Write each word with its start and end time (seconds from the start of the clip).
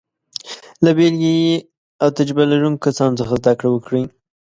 له 0.83 0.91
بېلګې 0.97 1.39
او 2.01 2.09
تجربه 2.17 2.43
لرونکو 2.51 2.83
کسانو 2.87 3.19
څخه 3.19 3.33
زده 3.39 3.53
کړه 3.59 3.69
وکړئ. 3.71 4.03